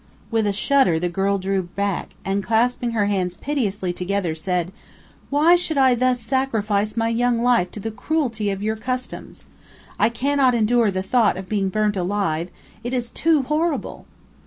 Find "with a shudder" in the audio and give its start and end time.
0.31-0.97